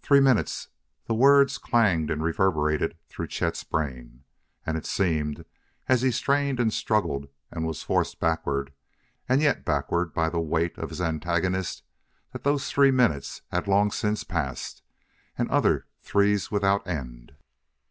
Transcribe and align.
"Three 0.00 0.20
minutes!" 0.20 0.68
The 1.04 1.12
words 1.14 1.58
clanged 1.58 2.10
and 2.10 2.22
reverberated 2.22 2.96
through 3.10 3.26
Chet's 3.26 3.64
brain. 3.64 4.24
And 4.64 4.78
it 4.78 4.86
seemed, 4.86 5.44
as 5.90 6.00
he 6.00 6.10
strained 6.10 6.58
and 6.58 6.72
struggled 6.72 7.28
and 7.50 7.66
was 7.66 7.82
forced 7.82 8.18
backward 8.18 8.72
and 9.28 9.42
yet 9.42 9.62
backward 9.62 10.14
by 10.14 10.30
the 10.30 10.40
weight 10.40 10.78
of 10.78 10.88
his 10.88 11.02
antagonist, 11.02 11.82
that 12.32 12.44
those 12.44 12.70
three 12.70 12.90
minutes 12.92 13.42
had 13.48 13.68
long 13.68 13.90
since 13.90 14.24
passed, 14.24 14.82
and 15.36 15.50
other 15.50 15.86
three's 16.00 16.50
without 16.50 16.86
end. 16.88 17.32